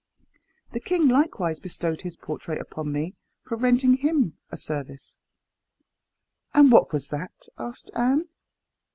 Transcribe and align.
The 0.71 0.79
king 0.79 1.07
likewise 1.09 1.59
bestowed 1.59 2.01
his 2.01 2.15
portrait 2.17 2.59
upon 2.59 2.91
me 2.91 3.13
for 3.43 3.55
rendering 3.55 3.97
him 3.97 4.35
a 4.49 4.57
service." 4.57 5.15
"And 6.55 6.71
what 6.71 6.91
was 6.91 7.09
that?" 7.09 7.45
asked 7.59 7.91
Anne. 7.95 8.27